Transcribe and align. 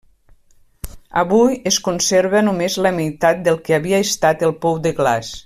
Avui 1.23 1.57
es 1.71 1.77
conserva 1.89 2.41
només 2.47 2.79
la 2.87 2.93
meitat 2.97 3.45
del 3.49 3.61
que 3.69 3.77
havia 3.79 4.01
estat 4.07 4.49
el 4.49 4.57
pou 4.65 4.83
de 4.89 4.95
glaç. 5.03 5.33